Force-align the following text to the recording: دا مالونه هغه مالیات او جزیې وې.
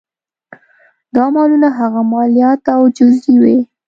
دا 1.15 1.25
مالونه 1.35 1.67
هغه 1.79 2.01
مالیات 2.13 2.61
او 2.75 2.81
جزیې 2.97 3.35
وې. 3.41 3.57